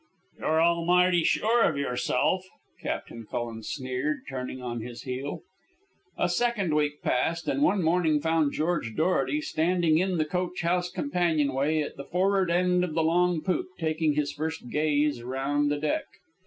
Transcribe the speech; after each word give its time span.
"You're 0.39 0.59
almighty 0.63 1.23
sure 1.23 1.61
of 1.61 1.77
yourself," 1.77 2.43
Captain 2.81 3.27
Cullen 3.29 3.61
sneered, 3.61 4.21
turning 4.27 4.59
on 4.59 4.81
his 4.81 5.03
heel. 5.03 5.43
A 6.17 6.27
second 6.27 6.73
week 6.73 7.03
passed, 7.03 7.47
and 7.47 7.61
one 7.61 7.83
morning 7.83 8.19
found 8.19 8.51
George 8.51 8.95
Dorety 8.95 9.41
standing 9.41 9.99
in 9.99 10.17
the 10.17 10.25
coach 10.25 10.61
house 10.63 10.89
companionway 10.89 11.81
at 11.81 11.97
the 11.97 12.03
for'ard 12.05 12.49
end 12.49 12.83
of 12.83 12.95
the 12.95 13.03
long 13.03 13.41
poop, 13.41 13.67
taking 13.77 14.13
his 14.13 14.33
first 14.33 14.69
gaze 14.71 15.19
around 15.19 15.67
the 15.67 15.77
deck. 15.77 16.05